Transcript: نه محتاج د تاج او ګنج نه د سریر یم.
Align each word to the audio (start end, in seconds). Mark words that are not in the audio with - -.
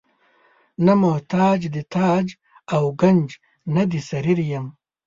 نه 0.85 0.93
محتاج 1.03 1.59
د 1.75 1.77
تاج 1.93 2.25
او 2.75 2.83
ګنج 3.01 3.29
نه 3.73 3.83
د 3.91 3.93
سریر 4.09 4.39
یم. 4.51 4.65